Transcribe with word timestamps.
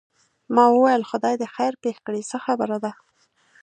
ما 0.53 0.63
وویل 0.71 1.01
خدای 1.11 1.35
دې 1.41 1.47
خیر 1.55 1.73
پېښ 1.83 1.95
کړي 2.05 2.21
څه 2.29 2.37
خبره 2.45 2.77
ده. 2.83 2.91